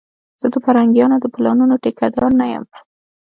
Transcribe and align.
زه 0.41 0.47
د 0.53 0.55
پرنګيانو 0.65 1.17
د 1.21 1.25
پلانونو 1.33 1.73
ټيکه 1.83 2.07
دار 2.15 2.31
نه 2.39 2.45
یم 2.53 2.65